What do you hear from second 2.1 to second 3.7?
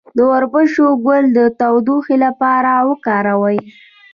لپاره وکاروئ